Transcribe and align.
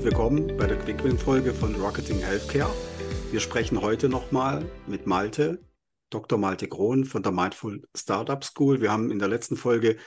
Herzlich 0.00 0.16
willkommen 0.16 0.56
bei 0.56 0.66
der 0.66 0.78
Quickwin-Folge 0.78 1.52
von 1.52 1.74
Rocketing 1.74 2.20
Healthcare. 2.20 2.74
Wir 3.32 3.38
sprechen 3.38 3.82
heute 3.82 4.08
nochmal 4.08 4.64
mit 4.86 5.06
Malte, 5.06 5.62
Dr. 6.08 6.38
Malte 6.38 6.68
Krohn 6.68 7.04
von 7.04 7.22
der 7.22 7.32
Mindful 7.32 7.86
Startup 7.94 8.42
School. 8.42 8.80
Wir 8.80 8.90
haben 8.90 9.10
in 9.10 9.18
der 9.18 9.28
letzten 9.28 9.58
Folge 9.58 9.98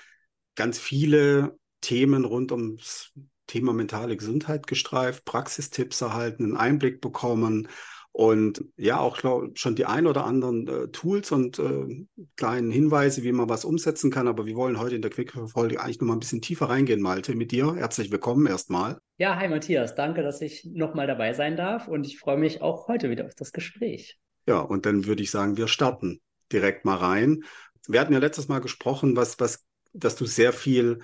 ganz 0.55 0.79
viele 0.79 1.59
Themen 1.81 2.25
rund 2.25 2.51
ums 2.51 3.13
Thema 3.45 3.71
mentale 3.71 4.17
Gesundheit 4.17 4.65
gestreift, 4.65 5.25
Praxistipps 5.25 6.01
erhalten, 6.01 6.43
einen 6.43 6.57
Einblick 6.57 6.99
bekommen 6.99 7.67
und 8.15 8.63
ja, 8.77 8.99
auch 8.99 9.17
schon 9.55 9.75
die 9.75 9.85
ein 9.85 10.05
oder 10.05 10.23
anderen 10.23 10.67
äh, 10.67 10.87
Tools 10.89 11.31
und 11.31 11.57
äh, 11.57 12.05
kleinen 12.37 12.69
Hinweise, 12.69 13.23
wie 13.23 13.31
man 13.31 13.49
was 13.49 13.65
umsetzen 13.65 14.11
kann. 14.11 14.27
Aber 14.27 14.45
wir 14.45 14.55
wollen 14.55 14.79
heute 14.79 14.95
in 14.95 15.01
der 15.01 15.09
Quick-Folge 15.09 15.81
eigentlich 15.81 15.99
noch 15.99 16.07
mal 16.07 16.13
ein 16.13 16.19
bisschen 16.19 16.41
tiefer 16.41 16.69
reingehen, 16.69 17.01
Malte, 17.01 17.33
mit 17.33 17.51
dir. 17.51 17.73
Herzlich 17.73 18.11
willkommen 18.11 18.45
erstmal. 18.45 18.99
Ja, 19.17 19.35
hi 19.35 19.49
Matthias, 19.49 19.95
danke, 19.95 20.21
dass 20.21 20.41
ich 20.41 20.63
nochmal 20.63 21.07
dabei 21.07 21.33
sein 21.33 21.57
darf 21.57 21.87
und 21.87 22.05
ich 22.05 22.19
freue 22.19 22.37
mich 22.37 22.61
auch 22.61 22.87
heute 22.87 23.09
wieder 23.09 23.25
auf 23.25 23.33
das 23.33 23.51
Gespräch. 23.51 24.19
Ja, 24.47 24.59
und 24.59 24.85
dann 24.85 25.07
würde 25.07 25.23
ich 25.23 25.31
sagen, 25.31 25.57
wir 25.57 25.67
starten 25.67 26.21
direkt 26.51 26.85
mal 26.85 26.97
rein. 26.97 27.43
Wir 27.87 27.99
hatten 27.99 28.13
ja 28.13 28.19
letztes 28.19 28.47
Mal 28.47 28.59
gesprochen, 28.59 29.15
was, 29.15 29.39
was, 29.39 29.65
dass 29.91 30.15
du 30.15 30.27
sehr 30.27 30.53
viel 30.53 30.99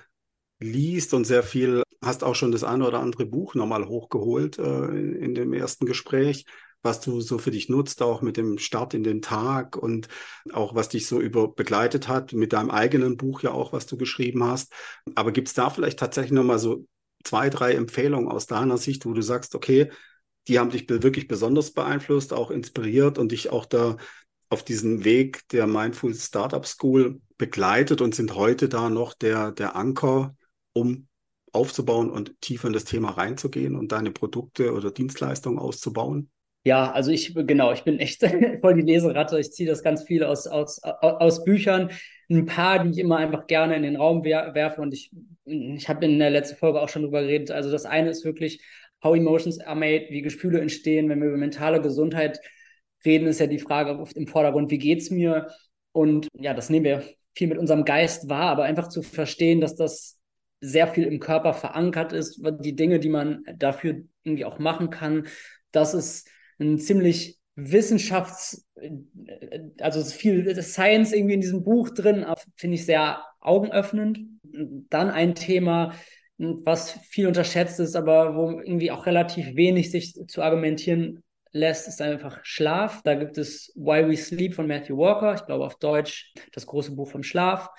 liest 0.59 1.15
und 1.15 1.25
sehr 1.25 1.41
viel, 1.41 1.81
hast 2.03 2.23
auch 2.23 2.35
schon 2.35 2.51
das 2.51 2.63
eine 2.63 2.87
oder 2.87 2.99
andere 2.99 3.25
Buch 3.25 3.55
nochmal 3.55 3.87
hochgeholt 3.87 4.59
äh, 4.59 4.85
in, 4.85 5.15
in 5.15 5.33
dem 5.33 5.53
ersten 5.53 5.87
Gespräch 5.87 6.45
was 6.81 7.01
du 7.01 7.21
so 7.21 7.37
für 7.37 7.51
dich 7.51 7.69
nutzt, 7.69 8.01
auch 8.01 8.21
mit 8.21 8.37
dem 8.37 8.57
Start 8.57 8.93
in 8.93 9.03
den 9.03 9.21
Tag 9.21 9.75
und 9.75 10.07
auch 10.53 10.75
was 10.75 10.89
dich 10.89 11.07
so 11.07 11.19
über 11.19 11.53
begleitet 11.53 12.07
hat, 12.07 12.33
mit 12.33 12.53
deinem 12.53 12.69
eigenen 12.71 13.17
Buch 13.17 13.41
ja 13.41 13.51
auch, 13.51 13.73
was 13.73 13.85
du 13.85 13.97
geschrieben 13.97 14.43
hast. 14.43 14.71
Aber 15.15 15.31
gibt 15.31 15.49
es 15.49 15.53
da 15.53 15.69
vielleicht 15.69 15.99
tatsächlich 15.99 16.31
nochmal 16.31 16.59
so 16.59 16.85
zwei, 17.23 17.49
drei 17.49 17.73
Empfehlungen 17.73 18.31
aus 18.31 18.47
deiner 18.47 18.77
Sicht, 18.77 19.05
wo 19.05 19.13
du 19.13 19.21
sagst, 19.21 19.55
okay, 19.55 19.91
die 20.47 20.57
haben 20.57 20.69
dich 20.69 20.89
wirklich 20.89 21.27
besonders 21.27 21.71
beeinflusst, 21.71 22.33
auch 22.33 22.49
inspiriert 22.49 23.17
und 23.17 23.31
dich 23.31 23.51
auch 23.51 23.65
da 23.65 23.97
auf 24.49 24.63
diesen 24.63 25.03
Weg 25.03 25.47
der 25.49 25.67
Mindful 25.67 26.13
Startup 26.15 26.65
School 26.65 27.21
begleitet 27.37 28.01
und 28.01 28.15
sind 28.15 28.35
heute 28.35 28.67
da 28.67 28.89
noch 28.89 29.13
der, 29.13 29.51
der 29.51 29.75
Anker, 29.75 30.35
um 30.73 31.07
aufzubauen 31.51 32.09
und 32.09 32.39
tiefer 32.41 32.67
in 32.67 32.73
das 32.73 32.83
Thema 32.85 33.11
reinzugehen 33.11 33.75
und 33.75 33.91
deine 33.91 34.11
Produkte 34.11 34.73
oder 34.73 34.91
Dienstleistungen 34.91 35.59
auszubauen? 35.59 36.31
Ja, 36.65 36.91
also 36.91 37.11
ich, 37.11 37.33
genau, 37.33 37.71
ich 37.71 37.83
bin 37.83 37.99
echt 37.99 38.21
voll 38.61 38.73
die 38.75 38.81
Leseratte. 38.81 39.39
Ich 39.39 39.51
ziehe 39.51 39.69
das 39.69 39.81
ganz 39.83 40.03
viel 40.03 40.23
aus, 40.23 40.45
aus, 40.45 40.81
aus 40.83 41.43
Büchern. 41.43 41.89
Ein 42.29 42.45
paar, 42.45 42.83
die 42.83 42.91
ich 42.91 42.97
immer 42.97 43.17
einfach 43.17 43.47
gerne 43.47 43.75
in 43.75 43.83
den 43.83 43.95
Raum 43.95 44.23
wer 44.23 44.53
werfe. 44.53 44.81
Und 44.81 44.93
ich, 44.93 45.11
ich 45.45 45.87
habe 45.87 46.05
in 46.05 46.19
der 46.19 46.29
letzten 46.29 46.57
Folge 46.57 46.81
auch 46.81 46.89
schon 46.89 47.03
drüber 47.03 47.21
geredet. 47.21 47.51
Also 47.51 47.71
das 47.71 47.85
eine 47.85 48.09
ist 48.09 48.25
wirklich 48.25 48.61
How 49.03 49.15
Emotions 49.15 49.59
Are 49.59 49.77
Made, 49.77 50.07
wie 50.09 50.21
Gefühle 50.21 50.59
entstehen. 50.59 51.07
Wenn 51.09 51.21
wir 51.21 51.29
über 51.29 51.37
mentale 51.37 51.81
Gesundheit 51.81 52.39
reden, 53.05 53.27
ist 53.27 53.39
ja 53.39 53.47
die 53.47 53.59
Frage 53.59 53.97
oft 53.97 54.17
im 54.17 54.27
Vordergrund, 54.27 54.69
wie 54.69 54.77
geht's 54.77 55.09
mir? 55.09 55.47
Und 55.93 56.27
ja, 56.33 56.53
das 56.53 56.69
nehmen 56.69 56.85
wir 56.85 57.03
viel 57.35 57.47
mit 57.47 57.57
unserem 57.57 57.85
Geist 57.85 58.27
wahr, 58.27 58.51
aber 58.51 58.63
einfach 58.63 58.89
zu 58.89 59.01
verstehen, 59.01 59.61
dass 59.61 59.75
das 59.75 60.19
sehr 60.61 60.87
viel 60.87 61.05
im 61.05 61.19
Körper 61.21 61.53
verankert 61.53 62.11
ist, 62.11 62.41
die 62.59 62.75
Dinge, 62.75 62.99
die 62.99 63.07
man 63.07 63.43
dafür 63.55 64.01
irgendwie 64.23 64.43
auch 64.43 64.59
machen 64.59 64.89
kann, 64.89 65.27
das 65.71 65.93
ist 65.93 66.29
ein 66.59 66.77
ziemlich 66.77 67.39
Wissenschafts-, 67.55 68.65
also 69.79 70.03
viel 70.03 70.61
Science 70.61 71.13
irgendwie 71.13 71.35
in 71.35 71.41
diesem 71.41 71.63
Buch 71.63 71.89
drin, 71.89 72.25
finde 72.55 72.75
ich 72.75 72.85
sehr 72.85 73.23
augenöffnend. 73.39 74.19
Dann 74.89 75.09
ein 75.09 75.35
Thema, 75.35 75.93
was 76.37 76.91
viel 77.09 77.27
unterschätzt 77.27 77.79
ist, 77.79 77.95
aber 77.95 78.35
wo 78.35 78.59
irgendwie 78.59 78.91
auch 78.91 79.05
relativ 79.05 79.55
wenig 79.55 79.91
sich 79.91 80.13
zu 80.27 80.41
argumentieren 80.41 81.21
lässt, 81.51 81.87
ist 81.87 82.01
einfach 82.01 82.39
Schlaf. 82.43 83.01
Da 83.03 83.15
gibt 83.15 83.37
es 83.37 83.73
Why 83.75 84.07
We 84.07 84.15
Sleep 84.15 84.55
von 84.55 84.67
Matthew 84.67 84.97
Walker, 84.97 85.33
ich 85.35 85.45
glaube 85.45 85.65
auf 85.65 85.77
Deutsch 85.79 86.33
das 86.53 86.65
große 86.65 86.95
Buch 86.95 87.09
vom 87.09 87.23
Schlaf. 87.23 87.69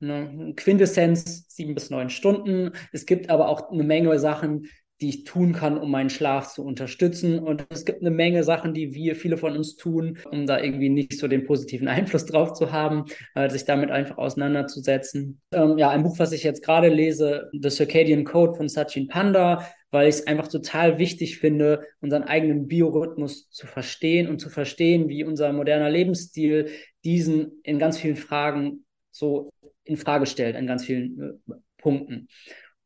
Eine 0.00 0.52
Quintessenz, 0.54 1.46
sieben 1.48 1.74
bis 1.74 1.90
neun 1.90 2.10
Stunden. 2.10 2.72
Es 2.92 3.06
gibt 3.06 3.30
aber 3.30 3.48
auch 3.48 3.70
eine 3.70 3.82
Menge 3.82 4.18
Sachen, 4.18 4.68
die 5.00 5.10
ich 5.10 5.24
tun 5.24 5.52
kann, 5.52 5.76
um 5.76 5.90
meinen 5.90 6.08
Schlaf 6.08 6.52
zu 6.52 6.64
unterstützen. 6.64 7.38
Und 7.38 7.66
es 7.68 7.84
gibt 7.84 8.00
eine 8.00 8.10
Menge 8.10 8.44
Sachen, 8.44 8.72
die 8.72 8.94
wir, 8.94 9.14
viele 9.14 9.36
von 9.36 9.56
uns 9.56 9.76
tun, 9.76 10.18
um 10.30 10.46
da 10.46 10.58
irgendwie 10.58 10.88
nicht 10.88 11.18
so 11.18 11.28
den 11.28 11.44
positiven 11.44 11.88
Einfluss 11.88 12.26
drauf 12.26 12.54
zu 12.54 12.72
haben, 12.72 13.04
äh, 13.34 13.50
sich 13.50 13.64
damit 13.64 13.90
einfach 13.90 14.16
auseinanderzusetzen. 14.16 15.40
Ähm, 15.52 15.76
ja, 15.76 15.90
ein 15.90 16.02
Buch, 16.02 16.18
was 16.18 16.32
ich 16.32 16.42
jetzt 16.42 16.64
gerade 16.64 16.88
lese, 16.88 17.50
The 17.52 17.70
Circadian 17.70 18.24
Code 18.24 18.54
von 18.54 18.68
Sachin 18.68 19.08
Panda, 19.08 19.66
weil 19.90 20.08
ich 20.08 20.16
es 20.16 20.26
einfach 20.26 20.48
total 20.48 20.98
wichtig 20.98 21.38
finde, 21.38 21.86
unseren 22.00 22.24
eigenen 22.24 22.66
Biorhythmus 22.66 23.50
zu 23.50 23.66
verstehen 23.66 24.28
und 24.28 24.40
zu 24.40 24.48
verstehen, 24.48 25.08
wie 25.08 25.24
unser 25.24 25.52
moderner 25.52 25.90
Lebensstil 25.90 26.70
diesen 27.04 27.60
in 27.62 27.78
ganz 27.78 27.98
vielen 27.98 28.16
Fragen 28.16 28.84
so 29.10 29.50
in 29.84 29.96
Frage 29.96 30.26
stellt, 30.26 30.56
an 30.56 30.66
ganz 30.66 30.84
vielen 30.84 31.40
äh, 31.48 31.54
Punkten. 31.78 32.28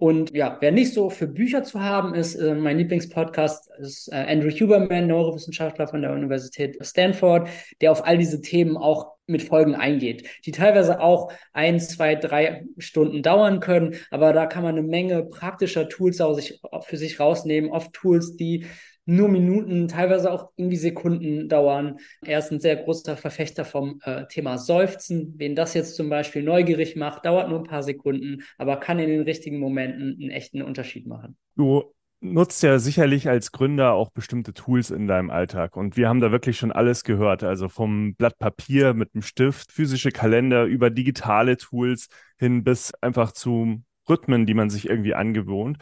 Und 0.01 0.35
ja, 0.35 0.57
wer 0.61 0.73
nicht 0.73 0.95
so 0.95 1.11
für 1.11 1.27
Bücher 1.27 1.63
zu 1.63 1.83
haben 1.83 2.15
ist, 2.15 2.35
äh, 2.35 2.55
mein 2.55 2.79
Lieblingspodcast 2.79 3.71
ist 3.81 4.09
äh, 4.11 4.17
Andrew 4.17 4.49
Huberman, 4.49 5.07
Neurowissenschaftler 5.07 5.89
von 5.89 6.01
der 6.01 6.13
Universität 6.13 6.79
Stanford, 6.81 7.51
der 7.83 7.93
auf 7.93 8.07
all 8.07 8.17
diese 8.17 8.41
Themen 8.41 8.79
auch 8.79 9.13
mit 9.27 9.43
Folgen 9.43 9.75
eingeht, 9.75 10.27
die 10.47 10.53
teilweise 10.53 11.01
auch 11.01 11.31
ein, 11.53 11.79
zwei, 11.81 12.15
drei 12.15 12.65
Stunden 12.79 13.23
dauern 13.23 13.61
können, 13.61 13.95
aber 14.11 14.33
da 14.33 14.47
kann 14.47 14.63
man 14.63 14.79
eine 14.79 14.87
Menge 14.87 15.23
praktischer 15.23 15.87
Tools 15.87 16.23
auch 16.23 16.33
sich, 16.33 16.63
für 16.81 16.97
sich 16.97 17.21
rausnehmen, 17.21 17.71
oft 17.71 17.93
Tools, 17.93 18.37
die 18.37 18.65
nur 19.07 19.29
Minuten, 19.29 19.89
teilweise 19.89 20.31
auch 20.31 20.51
irgendwie 20.57 20.77
Sekunden 20.77 21.49
dauern. 21.49 21.99
Er 22.25 22.39
ist 22.39 22.53
ein 22.53 22.61
sehr 22.61 22.77
großer 22.77 23.17
Verfechter 23.17 23.65
vom 23.65 24.01
äh, 24.05 24.27
Thema 24.27 24.59
Seufzen. 24.59 25.35
Wen 25.37 25.57
das 25.57 25.75
jetzt 25.75 25.97
zum 25.97 26.09
Beispiel 26.09 26.43
neugierig 26.43 26.97
macht, 26.97 27.25
dauert 27.25 27.49
nur 27.49 27.59
ein 27.59 27.67
paar 27.67 27.83
Sekunden, 27.83 28.43
aber 28.59 28.77
kann 28.77 28.99
in 28.99 29.09
den 29.09 29.23
richtigen 29.23 29.59
Momenten 29.59 30.19
einen 30.21 30.31
echten 30.31 30.63
Unterschied 30.63 31.07
machen. 31.07 31.37
Du 31.57 31.93
nutzt 32.21 32.63
ja 32.63 32.79
sicherlich 32.79 33.29
als 33.29 33.51
Gründer 33.51 33.93
auch 33.93 34.11
bestimmte 34.11 34.53
Tools 34.53 34.91
in 34.91 35.07
deinem 35.07 35.31
Alltag. 35.31 35.77
Und 35.77 35.97
wir 35.97 36.09
haben 36.09 36.21
da 36.21 36.31
wirklich 36.31 36.59
schon 36.59 36.73
alles 36.73 37.03
gehört. 37.03 37.43
Also 37.43 37.69
vom 37.69 38.15
Blatt 38.15 38.39
Papier 38.39 38.95
mit 38.95 39.15
dem 39.15 39.23
Stift, 39.23 39.73
physische 39.73 40.11
Kalender 40.11 40.65
über 40.65 40.91
digitale 40.91 41.57
Tools 41.57 42.09
hin 42.39 42.63
bis 42.63 42.93
einfach 43.01 43.33
zu 43.33 43.83
Rhythmen, 44.09 44.47
die 44.47 44.55
man 44.55 44.71
sich 44.71 44.89
irgendwie 44.89 45.15
angewohnt. 45.15 45.79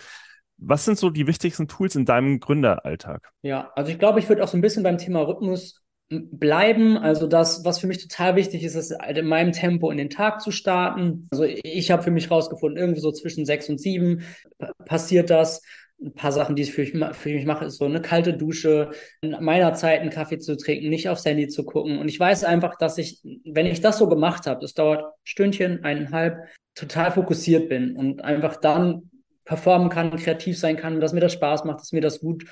Was 0.58 0.84
sind 0.84 0.98
so 0.98 1.10
die 1.10 1.26
wichtigsten 1.26 1.69
Tools 1.69 1.94
in 1.94 2.04
deinem 2.04 2.41
Gründeralltag? 2.41 3.30
Ja, 3.42 3.70
also 3.76 3.91
ich 3.91 3.98
glaube, 3.98 4.19
ich 4.19 4.28
würde 4.28 4.42
auch 4.42 4.48
so 4.48 4.58
ein 4.58 4.60
bisschen 4.60 4.82
beim 4.82 4.98
Thema 4.98 5.20
Rhythmus 5.20 5.82
bleiben. 6.10 6.96
Also 6.96 7.26
das, 7.26 7.64
was 7.64 7.78
für 7.78 7.86
mich 7.86 7.98
total 7.98 8.36
wichtig 8.36 8.64
ist, 8.64 8.74
ist 8.74 8.96
halt 8.98 9.19
in 9.19 9.26
meinem 9.26 9.52
Tempo 9.52 9.91
in 9.91 9.98
den 9.98 10.10
Tag 10.10 10.41
zu 10.41 10.50
starten. 10.50 11.28
Also 11.30 11.44
ich 11.44 11.91
habe 11.91 12.02
für 12.02 12.10
mich 12.10 12.30
rausgefunden, 12.30 12.78
irgendwie 12.78 13.00
so 13.00 13.12
zwischen 13.12 13.44
sechs 13.44 13.69
und 13.69 13.78
sieben 13.78 14.22
passiert 14.84 15.30
das. 15.30 15.62
Ein 16.00 16.14
paar 16.14 16.30
Sachen, 16.32 16.54
die 16.54 16.62
ich 16.62 16.72
für, 16.72 16.86
für 16.86 17.28
mich 17.28 17.44
mache, 17.44 17.64
ist 17.64 17.78
so 17.78 17.84
eine 17.84 18.00
kalte 18.00 18.32
Dusche, 18.32 18.90
in 19.20 19.36
meiner 19.40 19.75
Zeit 19.75 20.00
einen 20.00 20.10
Kaffee 20.10 20.38
zu 20.38 20.56
trinken, 20.56 20.88
nicht 20.90 21.08
aufs 21.08 21.25
Handy 21.25 21.48
zu 21.48 21.64
gucken. 21.64 21.98
Und 21.98 22.08
ich 22.08 22.19
weiß 22.19 22.44
einfach, 22.44 22.76
dass 22.76 22.98
ich, 22.98 23.20
wenn 23.44 23.66
ich 23.66 23.80
das 23.80 23.98
so 23.98 24.08
gemacht 24.08 24.46
habe, 24.46 24.60
das 24.60 24.75
dauert 24.75 25.12
Stündchen, 25.25 25.84
eineinhalb, 25.84 26.38
total 26.76 27.10
fokussiert 27.10 27.69
bin 27.69 27.96
und 27.96 28.22
einfach 28.22 28.56
dann 28.56 29.10
performen 29.48 29.88
kann, 29.88 30.14
kreativ 30.14 30.59
sein 30.59 30.76
kann, 30.76 31.00
dass 31.00 31.14
mir 31.14 31.20
das 31.20 31.32
Spaß 31.32 31.64
macht, 31.64 31.81
dass 31.81 31.92
mir 31.92 32.03
das 32.03 32.20
gut, 32.20 32.44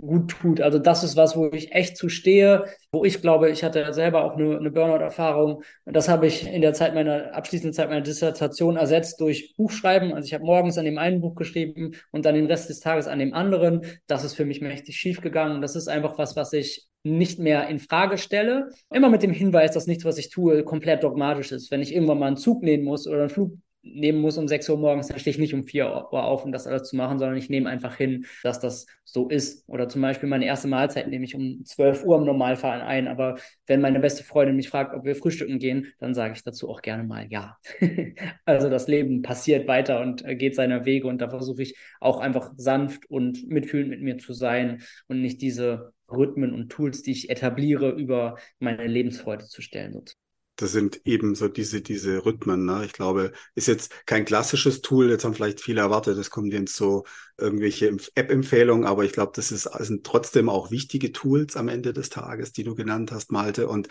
gut 0.00 0.30
tut. 0.30 0.60
Also 0.60 0.78
das 0.78 1.02
ist 1.02 1.16
was, 1.16 1.36
wo 1.36 1.50
ich 1.52 1.72
echt 1.72 1.96
zu 1.96 2.08
stehe, 2.08 2.66
wo 2.92 3.04
ich 3.04 3.20
glaube, 3.20 3.50
ich 3.50 3.64
hatte 3.64 3.92
selber 3.92 4.24
auch 4.24 4.36
eine, 4.36 4.56
eine 4.56 4.70
Burnout-Erfahrung. 4.70 5.64
Das 5.86 6.08
habe 6.08 6.28
ich 6.28 6.46
in 6.46 6.62
der 6.62 6.72
Zeit 6.72 6.94
meiner, 6.94 7.34
abschließenden 7.34 7.74
Zeit 7.74 7.88
meiner 7.88 8.00
Dissertation 8.00 8.76
ersetzt 8.76 9.20
durch 9.20 9.54
Buchschreiben. 9.56 10.14
Also 10.14 10.26
ich 10.26 10.34
habe 10.34 10.44
morgens 10.44 10.78
an 10.78 10.84
dem 10.84 10.98
einen 10.98 11.20
Buch 11.20 11.34
geschrieben 11.34 11.96
und 12.12 12.24
dann 12.24 12.36
den 12.36 12.46
Rest 12.46 12.68
des 12.68 12.78
Tages 12.78 13.08
an 13.08 13.18
dem 13.18 13.34
anderen. 13.34 13.84
Das 14.06 14.22
ist 14.22 14.34
für 14.34 14.44
mich 14.44 14.60
mächtig 14.60 14.96
schief 14.96 15.20
gegangen. 15.20 15.60
Das 15.62 15.74
ist 15.74 15.88
einfach 15.88 16.16
was, 16.16 16.36
was 16.36 16.52
ich 16.52 16.86
nicht 17.02 17.40
mehr 17.40 17.66
in 17.66 17.80
Frage 17.80 18.18
stelle. 18.18 18.70
Immer 18.92 19.08
mit 19.08 19.24
dem 19.24 19.32
Hinweis, 19.32 19.72
dass 19.72 19.88
nichts, 19.88 20.04
was 20.04 20.18
ich 20.18 20.30
tue, 20.30 20.62
komplett 20.62 21.02
dogmatisch 21.02 21.50
ist. 21.50 21.72
Wenn 21.72 21.82
ich 21.82 21.92
irgendwann 21.92 22.20
mal 22.20 22.26
einen 22.26 22.36
Zug 22.36 22.62
nehmen 22.62 22.84
muss 22.84 23.08
oder 23.08 23.20
einen 23.20 23.30
Flug 23.30 23.52
nehmen 23.94 24.20
muss 24.20 24.38
um 24.38 24.48
6 24.48 24.68
Uhr 24.68 24.78
morgens, 24.78 25.08
dann 25.08 25.18
stehe 25.18 25.32
ich 25.32 25.38
nicht 25.38 25.54
um 25.54 25.64
4 25.64 25.86
Uhr 25.86 26.24
auf, 26.24 26.44
um 26.44 26.52
das 26.52 26.66
alles 26.66 26.88
zu 26.88 26.96
machen, 26.96 27.18
sondern 27.18 27.36
ich 27.36 27.48
nehme 27.48 27.68
einfach 27.68 27.96
hin, 27.96 28.26
dass 28.42 28.60
das 28.60 28.86
so 29.04 29.28
ist. 29.28 29.68
Oder 29.68 29.88
zum 29.88 30.02
Beispiel 30.02 30.28
meine 30.28 30.44
erste 30.46 30.68
Mahlzeit 30.68 31.08
nehme 31.08 31.24
ich 31.24 31.34
um 31.34 31.64
12 31.64 32.04
Uhr 32.04 32.18
im 32.18 32.24
Normalfall 32.24 32.80
ein. 32.80 33.08
Aber 33.08 33.38
wenn 33.66 33.80
meine 33.80 34.00
beste 34.00 34.24
Freundin 34.24 34.56
mich 34.56 34.68
fragt, 34.68 34.94
ob 34.94 35.04
wir 35.04 35.14
frühstücken 35.14 35.58
gehen, 35.58 35.92
dann 35.98 36.14
sage 36.14 36.34
ich 36.34 36.42
dazu 36.42 36.68
auch 36.68 36.82
gerne 36.82 37.04
mal 37.04 37.26
ja. 37.30 37.56
also 38.44 38.68
das 38.68 38.88
Leben 38.88 39.22
passiert 39.22 39.68
weiter 39.68 40.00
und 40.00 40.24
äh, 40.24 40.36
geht 40.36 40.54
seiner 40.54 40.84
Wege 40.84 41.06
und 41.06 41.20
da 41.20 41.28
versuche 41.28 41.62
ich 41.62 41.76
auch 42.00 42.20
einfach 42.20 42.52
sanft 42.56 43.08
und 43.10 43.48
mitfühlend 43.48 43.90
mit 43.90 44.02
mir 44.02 44.18
zu 44.18 44.32
sein 44.32 44.82
und 45.08 45.22
nicht 45.22 45.40
diese 45.40 45.92
Rhythmen 46.10 46.52
und 46.52 46.70
Tools, 46.70 47.02
die 47.02 47.12
ich 47.12 47.30
etabliere, 47.30 47.90
über 47.90 48.36
meine 48.58 48.86
Lebensfreude 48.86 49.46
zu 49.46 49.62
stellen. 49.62 49.92
Sozusagen. 49.92 50.25
Das 50.56 50.72
sind 50.72 51.02
eben 51.04 51.34
so 51.34 51.48
diese, 51.48 51.82
diese 51.82 52.24
Rhythmen. 52.24 52.64
Ne? 52.64 52.84
Ich 52.86 52.92
glaube, 52.92 53.32
ist 53.54 53.68
jetzt 53.68 54.06
kein 54.06 54.24
klassisches 54.24 54.80
Tool, 54.80 55.10
jetzt 55.10 55.24
haben 55.24 55.34
vielleicht 55.34 55.60
viele 55.60 55.82
erwartet, 55.82 56.18
es 56.18 56.30
kommen 56.30 56.50
jetzt 56.50 56.74
so 56.76 57.04
irgendwelche 57.38 57.94
App-Empfehlungen, 58.14 58.86
aber 58.86 59.04
ich 59.04 59.12
glaube, 59.12 59.32
das 59.34 59.52
ist, 59.52 59.64
sind 59.80 60.04
trotzdem 60.04 60.48
auch 60.48 60.70
wichtige 60.70 61.12
Tools 61.12 61.56
am 61.56 61.68
Ende 61.68 61.92
des 61.92 62.08
Tages, 62.08 62.52
die 62.52 62.64
du 62.64 62.74
genannt 62.74 63.12
hast, 63.12 63.30
Malte. 63.30 63.68
Und 63.68 63.88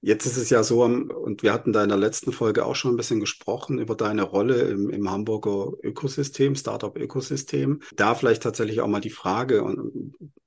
jetzt 0.00 0.26
ist 0.26 0.36
es 0.36 0.50
ja 0.50 0.64
so, 0.64 0.82
und 0.82 1.42
wir 1.44 1.52
hatten 1.52 1.72
da 1.72 1.82
in 1.84 1.88
der 1.88 1.98
letzten 1.98 2.32
Folge 2.32 2.64
auch 2.64 2.74
schon 2.74 2.94
ein 2.94 2.96
bisschen 2.96 3.20
gesprochen 3.20 3.78
über 3.78 3.94
deine 3.94 4.22
Rolle 4.22 4.62
im, 4.62 4.90
im 4.90 5.08
Hamburger 5.08 5.72
Ökosystem, 5.82 6.56
Startup-Ökosystem. 6.56 7.80
Da 7.94 8.16
vielleicht 8.16 8.42
tatsächlich 8.42 8.80
auch 8.80 8.88
mal 8.88 9.00
die 9.00 9.10
Frage, 9.10 9.64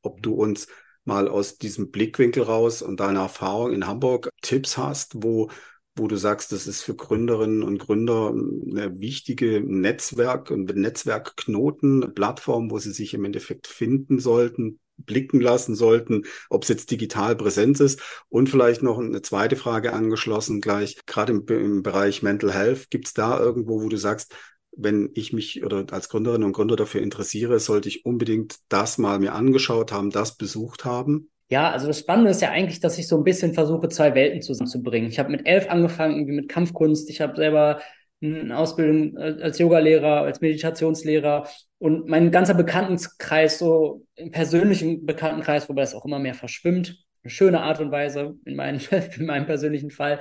ob 0.01 0.21
du 0.21 0.33
uns 0.33 0.67
mal 1.05 1.27
aus 1.27 1.57
diesem 1.57 1.91
Blickwinkel 1.91 2.43
raus 2.43 2.81
und 2.81 2.99
deiner 2.99 3.21
Erfahrung 3.21 3.73
in 3.73 3.87
Hamburg 3.87 4.29
Tipps 4.41 4.77
hast, 4.77 5.23
wo, 5.23 5.49
wo 5.95 6.07
du 6.07 6.15
sagst, 6.15 6.51
das 6.51 6.67
ist 6.67 6.83
für 6.83 6.95
Gründerinnen 6.95 7.63
und 7.63 7.79
Gründer 7.79 8.29
eine 8.29 8.99
wichtige 8.99 9.61
Netzwerk, 9.61 10.51
und 10.51 10.75
Netzwerkknoten, 10.75 12.13
Plattform, 12.13 12.71
wo 12.71 12.79
sie 12.79 12.91
sich 12.91 13.13
im 13.13 13.25
Endeffekt 13.25 13.67
finden 13.67 14.19
sollten, 14.19 14.79
blicken 14.97 15.41
lassen 15.41 15.75
sollten, 15.75 16.23
ob 16.49 16.63
es 16.63 16.69
jetzt 16.69 16.91
digital 16.91 17.35
Präsenz 17.35 17.79
ist. 17.79 18.01
Und 18.29 18.49
vielleicht 18.49 18.83
noch 18.83 18.99
eine 18.99 19.21
zweite 19.21 19.55
Frage 19.55 19.93
angeschlossen 19.93 20.61
gleich, 20.61 20.97
gerade 21.05 21.33
im, 21.33 21.45
im 21.47 21.83
Bereich 21.83 22.21
Mental 22.21 22.53
Health, 22.53 22.89
gibt 22.89 23.07
es 23.07 23.13
da 23.13 23.39
irgendwo, 23.39 23.81
wo 23.81 23.89
du 23.89 23.97
sagst, 23.97 24.35
wenn 24.75 25.09
ich 25.13 25.33
mich 25.33 25.63
oder 25.65 25.85
als 25.91 26.09
Gründerin 26.09 26.43
und 26.43 26.53
Gründer 26.53 26.75
dafür 26.75 27.01
interessiere, 27.01 27.59
sollte 27.59 27.89
ich 27.89 28.05
unbedingt 28.05 28.57
das 28.69 28.97
mal 28.97 29.19
mir 29.19 29.33
angeschaut 29.33 29.91
haben, 29.91 30.09
das 30.09 30.37
besucht 30.37 30.85
haben? 30.85 31.29
Ja, 31.49 31.69
also 31.69 31.87
das 31.87 31.99
Spannende 31.99 32.31
ist 32.31 32.41
ja 32.41 32.49
eigentlich, 32.49 32.79
dass 32.79 32.97
ich 32.97 33.07
so 33.07 33.17
ein 33.17 33.25
bisschen 33.25 33.53
versuche, 33.53 33.89
zwei 33.89 34.15
Welten 34.15 34.41
zusammenzubringen. 34.41 35.09
Ich 35.09 35.19
habe 35.19 35.29
mit 35.29 35.45
elf 35.45 35.69
angefangen, 35.69 36.15
irgendwie 36.15 36.35
mit 36.35 36.49
Kampfkunst. 36.49 37.09
Ich 37.09 37.19
habe 37.19 37.35
selber 37.35 37.81
eine 38.21 38.57
Ausbildung 38.57 39.17
als 39.17 39.59
Yogalehrer, 39.59 40.21
als 40.21 40.41
Meditationslehrer 40.41 41.47
und 41.79 42.07
mein 42.07 42.31
ganzer 42.31 42.53
Bekanntenkreis, 42.53 43.57
so 43.57 44.05
im 44.15 44.31
persönlichen 44.31 45.05
Bekanntenkreis, 45.05 45.67
wobei 45.67 45.81
das 45.81 45.95
auch 45.95 46.05
immer 46.05 46.19
mehr 46.19 46.35
verschwimmt, 46.35 47.03
eine 47.23 47.31
schöne 47.31 47.61
Art 47.61 47.79
und 47.79 47.91
Weise 47.91 48.35
in, 48.45 48.55
meinem, 48.55 48.79
in 49.17 49.25
meinem 49.25 49.45
persönlichen 49.45 49.91
Fall, 49.91 50.19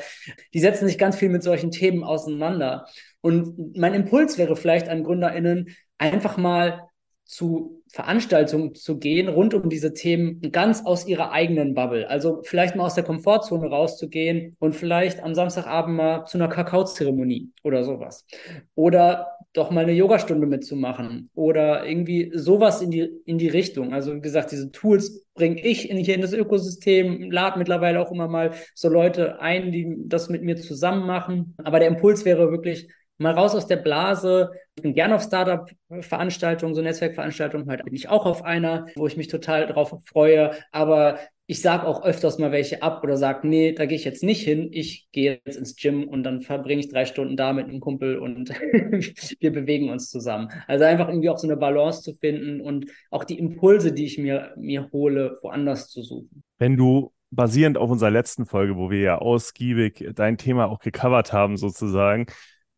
die 0.54 0.60
setzen 0.60 0.86
sich 0.86 0.98
ganz 0.98 1.16
viel 1.16 1.28
mit 1.28 1.42
solchen 1.42 1.70
Themen 1.70 2.02
auseinander. 2.02 2.86
Und 3.20 3.76
mein 3.76 3.94
Impuls 3.94 4.38
wäre 4.38 4.56
vielleicht 4.56 4.88
an 4.88 5.04
GründerInnen, 5.04 5.68
einfach 5.98 6.36
mal 6.36 6.90
zu 7.30 7.80
Veranstaltungen 7.92 8.74
zu 8.74 8.98
gehen 8.98 9.28
rund 9.28 9.54
um 9.54 9.68
diese 9.68 9.94
Themen 9.94 10.40
ganz 10.50 10.84
aus 10.84 11.06
ihrer 11.06 11.30
eigenen 11.30 11.74
Bubble. 11.74 12.08
Also 12.08 12.40
vielleicht 12.42 12.74
mal 12.74 12.86
aus 12.86 12.94
der 12.94 13.04
Komfortzone 13.04 13.68
rauszugehen 13.68 14.56
und 14.58 14.74
vielleicht 14.74 15.22
am 15.22 15.34
Samstagabend 15.34 15.96
mal 15.96 16.24
zu 16.24 16.38
einer 16.38 16.48
Kakaozeremonie 16.48 17.50
oder 17.62 17.84
sowas. 17.84 18.26
Oder 18.74 19.28
doch 19.52 19.70
mal 19.70 19.82
eine 19.82 19.92
Yogastunde 19.92 20.46
mitzumachen 20.46 21.30
oder 21.34 21.86
irgendwie 21.86 22.32
sowas 22.34 22.82
in 22.82 22.90
die, 22.90 23.08
in 23.24 23.38
die 23.38 23.48
Richtung. 23.48 23.92
Also 23.92 24.14
wie 24.14 24.20
gesagt, 24.20 24.50
diese 24.50 24.72
Tools 24.72 25.24
bringe 25.34 25.60
ich 25.64 25.88
in, 25.88 25.98
hier 25.98 26.16
in 26.16 26.20
das 26.20 26.32
Ökosystem, 26.32 27.30
lade 27.30 27.58
mittlerweile 27.58 28.00
auch 28.00 28.10
immer 28.10 28.28
mal 28.28 28.52
so 28.74 28.88
Leute 28.88 29.40
ein, 29.40 29.70
die 29.70 29.96
das 30.06 30.28
mit 30.28 30.42
mir 30.42 30.56
zusammen 30.56 31.06
machen. 31.06 31.54
Aber 31.58 31.78
der 31.78 31.88
Impuls 31.88 32.24
wäre 32.24 32.50
wirklich, 32.50 32.88
mal 33.20 33.34
raus 33.34 33.54
aus 33.54 33.66
der 33.66 33.76
Blase. 33.76 34.50
Ich 34.74 34.82
bin 34.82 34.94
gerne 34.94 35.14
auf 35.14 35.22
Startup-Veranstaltungen, 35.22 36.74
so 36.74 36.80
Netzwerkveranstaltungen. 36.80 37.70
Heute 37.70 37.84
bin 37.84 37.94
ich 37.94 38.08
auch 38.08 38.24
auf 38.24 38.42
einer, 38.42 38.86
wo 38.96 39.06
ich 39.06 39.16
mich 39.16 39.28
total 39.28 39.66
drauf 39.66 39.94
freue. 40.06 40.52
Aber 40.72 41.18
ich 41.46 41.60
sage 41.60 41.86
auch 41.86 42.02
öfters 42.02 42.38
mal 42.38 42.50
welche 42.50 42.82
ab 42.82 43.02
oder 43.04 43.18
sage, 43.18 43.46
nee, 43.46 43.72
da 43.72 43.84
gehe 43.84 43.96
ich 43.96 44.04
jetzt 44.04 44.22
nicht 44.22 44.42
hin. 44.42 44.68
Ich 44.72 45.08
gehe 45.12 45.40
jetzt 45.44 45.58
ins 45.58 45.76
Gym 45.76 46.08
und 46.08 46.22
dann 46.22 46.40
verbringe 46.40 46.80
ich 46.80 46.88
drei 46.88 47.04
Stunden 47.04 47.36
da 47.36 47.52
mit 47.52 47.68
einem 47.68 47.80
Kumpel 47.80 48.18
und 48.18 48.48
wir 49.40 49.52
bewegen 49.52 49.90
uns 49.90 50.08
zusammen. 50.08 50.48
Also 50.66 50.84
einfach 50.84 51.08
irgendwie 51.08 51.28
auch 51.28 51.38
so 51.38 51.46
eine 51.46 51.58
Balance 51.58 52.02
zu 52.02 52.14
finden 52.14 52.62
und 52.62 52.86
auch 53.10 53.24
die 53.24 53.38
Impulse, 53.38 53.92
die 53.92 54.06
ich 54.06 54.16
mir, 54.16 54.54
mir 54.56 54.88
hole, 54.92 55.38
woanders 55.42 55.88
zu 55.88 56.02
suchen. 56.02 56.42
Wenn 56.58 56.76
du 56.76 57.12
basierend 57.30 57.78
auf 57.78 57.90
unserer 57.90 58.10
letzten 58.10 58.46
Folge, 58.46 58.76
wo 58.76 58.90
wir 58.90 59.00
ja 59.00 59.18
ausgiebig 59.18 60.08
dein 60.14 60.38
Thema 60.38 60.68
auch 60.68 60.80
gecovert 60.80 61.32
haben, 61.32 61.56
sozusagen, 61.56 62.26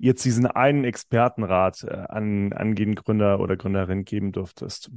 jetzt 0.02 0.24
diesen 0.24 0.46
einen 0.46 0.84
Expertenrat 0.84 1.84
äh, 1.84 1.92
an 2.08 2.52
angehenden 2.52 2.96
Gründer 2.96 3.38
oder 3.38 3.56
Gründerin 3.56 4.04
geben 4.04 4.32
dürftest? 4.32 4.90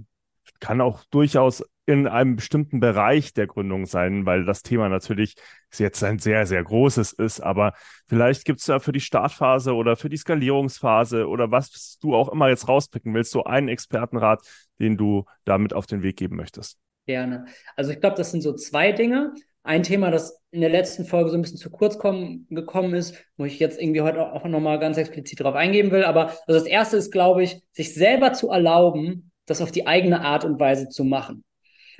Kann 0.60 0.81
auch 0.81 1.04
durchaus 1.06 1.63
in 1.86 2.07
einem 2.07 2.36
bestimmten 2.36 2.80
Bereich 2.80 3.34
der 3.34 3.46
Gründung 3.46 3.86
sein, 3.86 4.25
weil 4.25 4.46
das 4.46 4.63
Thema 4.63 4.90
natürlich 4.90 5.36
jetzt 5.78 6.04
ein 6.04 6.18
sehr, 6.18 6.48
sehr 6.48 6.63
großes 6.63 7.13
ist. 7.13 7.40
Aber 7.40 7.74
vielleicht 8.07 8.46
gibt 8.46 8.62
es 8.62 8.66
da 8.66 8.80
für 8.80 8.92
die 8.92 9.00
Startphase 9.00 9.75
oder 9.75 9.96
für 9.96 10.10
die 10.10 10.18
Skalierungsphase 10.18 11.28
oder 11.28 11.52
was 11.52 12.00
du 12.02 12.16
auch 12.16 12.30
immer 12.30 12.50
jetzt 12.50 12.68
rauspicken 12.68 13.13
willst, 13.13 13.31
so 13.31 13.44
einen 13.44 13.68
Expertenrat, 13.68 14.42
den 14.80 14.98
du 14.98 15.25
damit 15.44 15.74
auf 15.74 15.86
den 15.86 16.02
Weg 16.02 16.18
geben 16.18 16.36
möchtest. 16.36 16.78
Gerne. 17.06 17.46
Also 17.75 17.92
ich 17.92 18.00
glaube, 18.00 18.16
das 18.16 18.31
sind 18.31 18.42
so 18.42 18.54
zwei 18.54 18.92
Dinge. 18.92 19.34
Ein 19.62 19.84
Thema, 19.84 20.10
das 20.10 20.40
in 20.56 20.62
der 20.62 20.69
letzten 20.69 21.06
Folge 21.06 21.30
so 21.30 21.36
ein 21.36 21.42
bisschen 21.42 21.57
zu 21.57 21.69
kurz 21.69 21.98
kommen, 21.98 22.48
gekommen 22.50 22.96
ist, 22.96 23.16
wo 23.38 23.44
ich 23.44 23.60
jetzt 23.60 23.80
irgendwie 23.80 24.02
heute 24.02 24.31
auch 24.31 24.46
nochmal 24.46 24.80
ganz 24.80 24.98
explizit 24.98 25.42
darauf 25.42 25.56
eingehen 25.56 25.92
will. 25.92 26.06
Aber 26.06 26.30
also 26.48 26.60
das 26.60 26.66
erste 26.66 26.96
ist, 26.96 27.12
glaube 27.12 27.44
ich, 27.44 27.62
sich 27.74 27.94
selber 27.94 28.31
zu 28.31 28.50
erlauben, 28.50 29.31
das 29.46 29.62
auf 29.62 29.72
die 29.72 29.86
eigene 29.86 30.22
Art 30.22 30.46
und 30.46 30.60
Weise 30.60 30.88
zu 30.88 31.04
machen. 31.04 31.44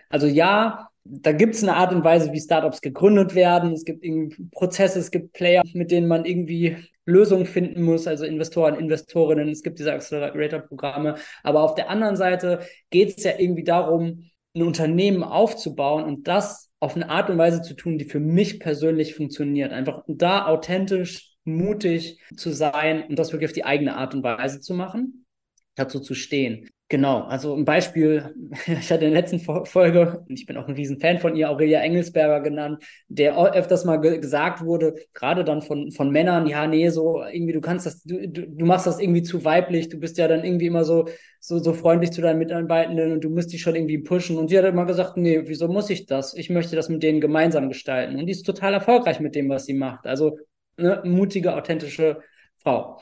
Also 0.10 0.28
ja, 0.28 0.90
da 1.04 1.34
gibt 1.34 1.56
es 1.56 1.64
eine 1.64 1.76
Art 1.76 1.94
und 1.94 2.04
Weise, 2.04 2.32
wie 2.32 2.40
Startups 2.40 2.80
gegründet 2.80 3.36
werden. 3.36 3.74
Es 3.74 3.84
gibt 3.84 4.04
irgendwie 4.04 4.48
Prozesse, 4.52 5.00
es 5.00 5.12
gibt 5.12 5.34
Player, 5.34 5.62
mit 5.74 5.92
denen 5.92 6.08
man 6.08 6.24
irgendwie 6.24 6.78
Lösungen 7.06 7.46
finden 7.46 7.84
muss, 7.84 8.08
also 8.08 8.26
Investoren, 8.26 8.76
Investorinnen. 8.76 9.50
Es 9.50 9.64
gibt 9.64 9.80
diese 9.80 9.92
Accelerator-Programme. 9.92 11.16
Aber 11.44 11.62
auf 11.62 11.76
der 11.76 11.90
anderen 11.90 12.16
Seite 12.16 12.62
geht 12.90 13.18
es 13.18 13.24
ja 13.26 13.34
irgendwie 13.38 13.66
darum, 13.66 14.32
ein 14.56 14.64
Unternehmen 14.64 15.24
aufzubauen 15.24 16.06
und 16.06 16.28
das 16.28 16.72
auf 16.86 16.96
eine 16.96 17.10
Art 17.10 17.32
und 17.32 17.40
Weise 17.40 17.64
zu 17.64 17.74
tun, 17.74 17.98
die 17.98 18.06
für 18.06 18.20
mich 18.20 18.60
persönlich 18.60 19.16
funktioniert. 19.16 19.74
Einfach 19.74 20.04
da 20.08 20.46
authentisch, 20.46 21.36
mutig 21.44 22.22
zu 22.38 22.52
sein 22.52 23.08
und 23.08 23.18
das 23.18 23.32
wirklich 23.32 23.50
auf 23.50 23.54
die 23.54 23.66
eigene 23.66 23.98
Art 23.98 24.14
und 24.14 24.22
Weise 24.22 24.62
zu 24.62 24.76
machen, 24.76 25.26
dazu 25.74 26.00
zu 26.00 26.14
stehen. 26.14 26.70
Genau, 26.88 27.22
also 27.24 27.56
ein 27.56 27.66
Beispiel, 27.66 28.36
ich 28.68 28.92
hatte 28.92 29.06
in 29.06 29.12
der 29.12 29.22
letzten 29.22 29.40
Folge, 29.40 30.24
und 30.30 30.40
ich 30.40 30.46
bin 30.46 30.56
auch 30.56 30.68
ein 30.68 30.76
Riesenfan 30.76 31.18
von 31.18 31.36
ihr, 31.36 31.50
Aurelia 31.50 31.80
Engelsberger 31.80 32.42
genannt, 32.42 32.84
der 33.08 33.36
öfters 33.56 33.86
mal 33.86 33.98
ge 33.98 34.20
gesagt 34.20 34.64
wurde, 34.64 34.94
gerade 35.14 35.44
dann 35.44 35.64
von, 35.64 35.92
von 35.92 36.12
Männern, 36.12 36.46
ja, 36.46 36.68
nee, 36.68 36.90
so 36.90 37.24
irgendwie, 37.24 37.54
du 37.54 37.62
kannst 37.62 37.88
das, 37.88 38.04
du, 38.04 38.30
du, 38.30 38.66
machst 38.66 38.86
das 38.86 39.00
irgendwie 39.00 39.24
zu 39.24 39.44
weiblich, 39.44 39.90
du 39.90 39.98
bist 40.00 40.20
ja 40.20 40.28
dann 40.28 40.44
irgendwie 40.44 40.68
immer 40.68 40.84
so, 40.84 41.08
so, 41.40 41.58
so 41.58 41.74
freundlich 41.74 42.12
zu 42.12 42.22
deinen 42.22 42.38
Mitarbeitenden 42.38 43.14
und 43.14 43.24
du 43.24 43.32
musst 43.32 43.52
die 43.52 43.60
schon 43.60 43.76
irgendwie 43.76 44.00
pushen. 44.00 44.38
Und 44.38 44.50
sie 44.50 44.58
hat 44.58 44.66
immer 44.66 44.86
gesagt, 44.86 45.18
nee, 45.18 45.42
wieso 45.46 45.68
muss 45.68 45.90
ich 45.90 46.06
das? 46.06 46.36
Ich 46.36 46.50
möchte 46.52 46.76
das 46.76 46.90
mit 46.90 47.02
denen 47.04 47.20
gemeinsam 47.22 47.68
gestalten. 47.68 48.18
Und 48.20 48.26
die 48.28 48.32
ist 48.32 48.44
total 48.44 48.74
erfolgreich 48.74 49.20
mit 49.20 49.36
dem, 49.36 49.50
was 49.50 49.66
sie 49.66 49.74
macht. 49.74 50.06
Also 50.06 50.38
eine 50.78 51.02
mutige, 51.04 51.56
authentische 51.56 52.22
Frau. 52.58 53.00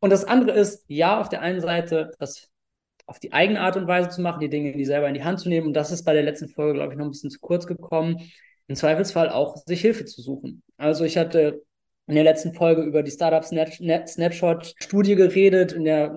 Und 0.00 0.10
das 0.10 0.24
andere 0.24 0.52
ist, 0.58 0.84
ja, 0.88 1.20
auf 1.20 1.28
der 1.28 1.42
einen 1.42 1.60
Seite, 1.60 2.12
das 2.18 2.49
auf 3.10 3.18
die 3.18 3.32
eigene 3.32 3.60
Art 3.60 3.76
und 3.76 3.88
Weise 3.88 4.08
zu 4.08 4.22
machen, 4.22 4.38
die 4.38 4.48
Dinge 4.48 4.72
die 4.72 4.84
selber 4.84 5.08
in 5.08 5.14
die 5.14 5.24
Hand 5.24 5.40
zu 5.40 5.48
nehmen. 5.48 5.66
Und 5.66 5.74
das 5.74 5.90
ist 5.90 6.04
bei 6.04 6.12
der 6.12 6.22
letzten 6.22 6.48
Folge, 6.48 6.74
glaube 6.74 6.92
ich, 6.92 6.98
noch 6.98 7.06
ein 7.06 7.10
bisschen 7.10 7.30
zu 7.30 7.40
kurz 7.40 7.66
gekommen. 7.66 8.18
Im 8.68 8.76
Zweifelsfall 8.76 9.28
auch 9.30 9.56
sich 9.66 9.80
Hilfe 9.80 10.04
zu 10.04 10.22
suchen. 10.22 10.62
Also 10.76 11.04
ich 11.04 11.18
hatte 11.18 11.60
in 12.06 12.14
der 12.14 12.22
letzten 12.22 12.54
Folge 12.54 12.82
über 12.82 13.02
die 13.02 13.10
Startup 13.10 13.44
Snapshot-Studie 13.44 15.16
geredet, 15.16 15.72
in 15.72 15.84
der 15.84 16.12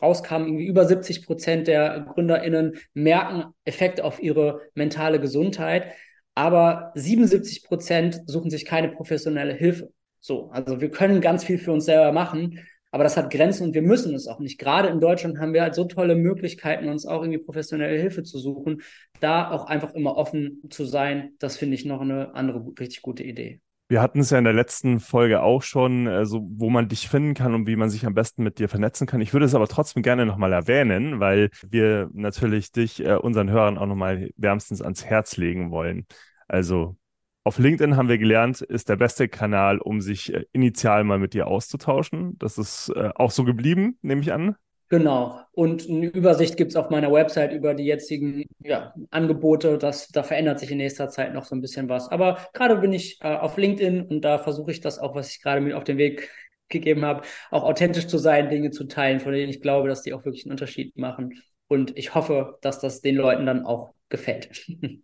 rauskam, 0.00 0.44
irgendwie 0.44 0.66
über 0.66 0.84
70 0.84 1.26
Prozent 1.26 1.66
der 1.66 2.06
GründerInnen 2.12 2.76
merken 2.94 3.52
Effekte 3.64 4.04
auf 4.04 4.22
ihre 4.22 4.60
mentale 4.74 5.18
Gesundheit, 5.20 5.92
aber 6.36 6.92
77 6.94 7.64
Prozent 7.64 8.20
suchen 8.26 8.50
sich 8.50 8.64
keine 8.64 8.90
professionelle 8.90 9.54
Hilfe. 9.54 9.92
So, 10.20 10.50
also 10.50 10.80
wir 10.80 10.90
können 10.90 11.20
ganz 11.20 11.42
viel 11.42 11.58
für 11.58 11.72
uns 11.72 11.84
selber 11.84 12.12
machen, 12.12 12.60
aber 12.90 13.04
das 13.04 13.16
hat 13.16 13.30
Grenzen 13.30 13.68
und 13.68 13.74
wir 13.74 13.82
müssen 13.82 14.14
es 14.14 14.26
auch 14.26 14.40
nicht. 14.40 14.58
Gerade 14.58 14.88
in 14.88 15.00
Deutschland 15.00 15.38
haben 15.38 15.52
wir 15.52 15.62
halt 15.62 15.74
so 15.74 15.84
tolle 15.84 16.16
Möglichkeiten, 16.16 16.88
uns 16.88 17.06
auch 17.06 17.22
irgendwie 17.22 17.38
professionelle 17.38 17.98
Hilfe 17.98 18.22
zu 18.22 18.38
suchen. 18.38 18.82
Da 19.20 19.50
auch 19.50 19.66
einfach 19.66 19.94
immer 19.94 20.16
offen 20.16 20.62
zu 20.70 20.84
sein, 20.84 21.32
das 21.38 21.56
finde 21.56 21.74
ich 21.74 21.84
noch 21.84 22.00
eine 22.00 22.34
andere 22.34 22.64
richtig 22.78 23.02
gute 23.02 23.22
Idee. 23.22 23.60
Wir 23.88 24.00
hatten 24.00 24.20
es 24.20 24.30
ja 24.30 24.38
in 24.38 24.44
der 24.44 24.52
letzten 24.52 25.00
Folge 25.00 25.42
auch 25.42 25.62
schon, 25.62 26.06
also 26.06 26.46
wo 26.48 26.70
man 26.70 26.88
dich 26.88 27.08
finden 27.08 27.34
kann 27.34 27.54
und 27.54 27.66
wie 27.66 27.74
man 27.74 27.90
sich 27.90 28.06
am 28.06 28.14
besten 28.14 28.44
mit 28.44 28.60
dir 28.60 28.68
vernetzen 28.68 29.08
kann. 29.08 29.20
Ich 29.20 29.32
würde 29.32 29.46
es 29.46 29.54
aber 29.56 29.66
trotzdem 29.66 30.04
gerne 30.04 30.26
nochmal 30.26 30.52
erwähnen, 30.52 31.18
weil 31.18 31.50
wir 31.68 32.08
natürlich 32.12 32.70
dich 32.70 33.04
äh, 33.04 33.16
unseren 33.16 33.50
Hörern 33.50 33.78
auch 33.78 33.86
nochmal 33.86 34.30
wärmstens 34.36 34.80
ans 34.80 35.04
Herz 35.04 35.36
legen 35.36 35.72
wollen. 35.72 36.06
Also 36.46 36.96
auf 37.42 37.58
LinkedIn 37.58 37.96
haben 37.96 38.08
wir 38.08 38.18
gelernt, 38.18 38.60
ist 38.60 38.88
der 38.88 38.96
beste 38.96 39.28
Kanal, 39.28 39.78
um 39.78 40.00
sich 40.00 40.32
äh, 40.34 40.44
initial 40.52 41.04
mal 41.04 41.18
mit 41.18 41.34
dir 41.34 41.46
auszutauschen. 41.46 42.38
Das 42.38 42.58
ist 42.58 42.92
äh, 42.94 43.10
auch 43.14 43.30
so 43.30 43.44
geblieben, 43.44 43.98
nehme 44.02 44.20
ich 44.20 44.32
an. 44.32 44.56
Genau. 44.90 45.40
Und 45.52 45.88
eine 45.88 46.06
Übersicht 46.06 46.56
gibt 46.56 46.72
es 46.72 46.76
auf 46.76 46.90
meiner 46.90 47.12
Website 47.12 47.52
über 47.52 47.74
die 47.74 47.84
jetzigen 47.84 48.44
ja, 48.58 48.92
Angebote. 49.10 49.78
Das, 49.78 50.08
da 50.08 50.24
verändert 50.24 50.58
sich 50.58 50.70
in 50.72 50.78
nächster 50.78 51.08
Zeit 51.08 51.32
noch 51.32 51.44
so 51.44 51.54
ein 51.54 51.60
bisschen 51.60 51.88
was. 51.88 52.08
Aber 52.08 52.38
gerade 52.52 52.76
bin 52.76 52.92
ich 52.92 53.18
äh, 53.22 53.28
auf 53.28 53.56
LinkedIn 53.56 54.02
und 54.02 54.22
da 54.22 54.38
versuche 54.38 54.72
ich 54.72 54.80
das 54.80 54.98
auch, 54.98 55.14
was 55.14 55.30
ich 55.30 55.40
gerade 55.40 55.60
mit 55.60 55.74
auf 55.74 55.84
den 55.84 55.96
Weg 55.96 56.28
gegeben 56.68 57.04
habe, 57.04 57.22
auch 57.50 57.62
authentisch 57.62 58.08
zu 58.08 58.18
sein, 58.18 58.48
Dinge 58.48 58.70
zu 58.70 58.84
teilen, 58.84 59.20
von 59.20 59.32
denen 59.32 59.50
ich 59.50 59.62
glaube, 59.62 59.88
dass 59.88 60.02
die 60.02 60.12
auch 60.12 60.24
wirklich 60.24 60.44
einen 60.44 60.52
Unterschied 60.52 60.96
machen. 60.98 61.40
Und 61.68 61.96
ich 61.96 62.14
hoffe, 62.14 62.58
dass 62.60 62.80
das 62.80 63.00
den 63.00 63.16
Leuten 63.16 63.46
dann 63.46 63.64
auch 63.64 63.94
gefällt. 64.08 64.66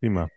Prima. 0.00 0.28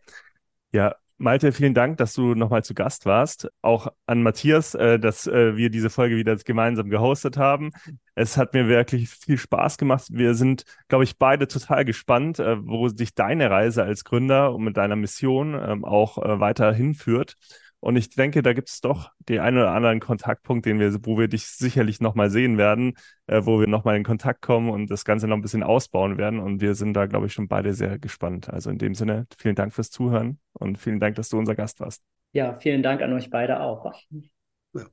Ja, 0.72 0.96
Malte, 1.20 1.52
vielen 1.52 1.74
Dank, 1.74 1.98
dass 1.98 2.14
du 2.14 2.36
nochmal 2.36 2.64
zu 2.64 2.76
Gast 2.76 3.08
warst. 3.08 3.50
Auch 3.64 3.88
an 4.06 4.22
Matthias, 4.22 4.76
äh, 4.76 5.00
dass 5.00 5.26
äh, 5.26 5.58
wir 5.58 5.72
diese 5.72 5.90
Folge 5.90 6.16
wieder 6.16 6.36
gemeinsam 6.36 6.90
gehostet 6.90 7.38
haben. 7.38 7.72
Es 8.14 8.38
hat 8.38 8.54
mir 8.54 8.68
wirklich 8.68 9.10
viel 9.10 9.40
Spaß 9.40 9.80
gemacht. 9.80 10.10
Wir 10.12 10.36
sind, 10.36 10.64
glaube 10.90 11.06
ich, 11.06 11.18
beide 11.18 11.48
total 11.48 11.86
gespannt, 11.86 12.38
äh, 12.38 12.58
wo 12.64 12.88
sich 12.90 13.16
deine 13.16 13.50
Reise 13.50 13.84
als 13.84 14.04
Gründer 14.04 14.54
und 14.54 14.64
mit 14.64 14.78
deiner 14.78 14.96
Mission 14.96 15.56
ähm, 15.56 15.86
auch 15.86 16.20
äh, 16.20 16.40
weiter 16.40 16.72
hinführt. 16.72 17.36
Und 17.80 17.96
ich 17.96 18.10
denke, 18.10 18.42
da 18.42 18.54
gibt 18.54 18.70
es 18.70 18.82
doch 18.82 19.12
den 19.20 19.40
einen 19.40 19.58
oder 19.58 19.72
anderen 19.72 20.00
Kontaktpunkt, 20.00 20.66
den 20.66 20.80
wir, 20.80 20.94
wo 21.06 21.18
wir 21.18 21.28
dich 21.28 21.48
sicherlich 21.48 22.02
nochmal 22.02 22.30
sehen 22.30 22.58
werden, 22.58 22.94
äh, 23.28 23.42
wo 23.44 23.60
wir 23.60 23.68
nochmal 23.68 23.98
in 23.98 24.04
Kontakt 24.04 24.42
kommen 24.42 24.70
und 24.70 24.90
das 24.90 25.06
Ganze 25.06 25.28
noch 25.28 25.36
ein 25.36 25.42
bisschen 25.42 25.64
ausbauen 25.64 26.18
werden. 26.18 26.40
Und 26.40 26.60
wir 26.60 26.74
sind 26.74 26.94
da, 26.94 27.06
glaube 27.06 27.28
ich, 27.28 27.34
schon 27.34 27.48
beide 27.48 27.74
sehr 27.74 28.00
gespannt. 28.00 28.50
Also 28.50 28.70
in 28.72 28.78
dem 28.78 28.96
Sinne, 28.96 29.28
vielen 29.38 29.56
Dank 29.56 29.74
fürs 29.74 29.92
Zuhören 29.92 30.40
und 30.54 30.78
vielen 30.78 31.00
Dank, 31.00 31.16
dass 31.16 31.30
du 31.30 31.38
unser 31.38 31.56
Gast 31.56 31.80
warst. 31.80 32.02
Ja, 32.34 32.58
vielen 32.60 32.84
Dank 32.84 33.02
an 33.02 33.14
euch 33.14 33.30
beide 33.30 33.60
auch. 33.60 33.94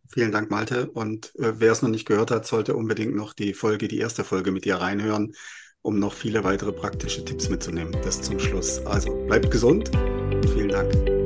Vielen 0.08 0.32
Dank, 0.32 0.50
Malte. 0.50 0.90
Und 0.90 1.34
äh, 1.36 1.60
wer 1.60 1.72
es 1.72 1.82
noch 1.82 1.90
nicht 1.90 2.06
gehört 2.06 2.30
hat, 2.30 2.46
sollte 2.46 2.76
unbedingt 2.76 3.14
noch 3.14 3.32
die 3.32 3.54
Folge, 3.54 3.88
die 3.88 3.98
erste 3.98 4.24
Folge 4.24 4.50
mit 4.50 4.64
dir 4.64 4.76
reinhören, 4.76 5.32
um 5.82 5.98
noch 5.98 6.12
viele 6.12 6.44
weitere 6.44 6.72
praktische 6.72 7.24
Tipps 7.24 7.48
mitzunehmen. 7.48 7.94
Das 8.04 8.22
zum 8.22 8.38
Schluss. 8.38 8.84
Also 8.86 9.26
bleibt 9.26 9.50
gesund 9.50 9.90
und 9.96 10.48
vielen 10.50 10.68
Dank. 10.68 11.23